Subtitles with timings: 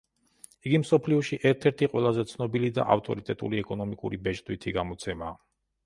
[0.69, 5.41] იგი მსოფლიოში ერთ-ერთი ყველაზე ცნობილი და ავტორიტეტული ეკონომიკური ბეჭდვითი გამოცემაა.